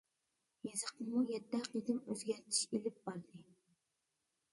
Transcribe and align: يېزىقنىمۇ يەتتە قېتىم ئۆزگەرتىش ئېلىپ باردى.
يېزىقنىمۇ 0.67 1.19
يەتتە 1.31 1.59
قېتىم 1.65 1.99
ئۆزگەرتىش 2.13 2.63
ئېلىپ 2.71 2.97
باردى. 3.11 3.43